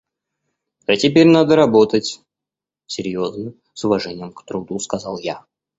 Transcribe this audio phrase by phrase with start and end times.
[0.87, 2.23] —А теперь надо работать,—
[2.87, 5.45] серьезно, с уважением к труду, сказал я.